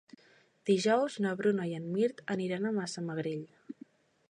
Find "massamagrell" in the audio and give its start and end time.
2.81-3.45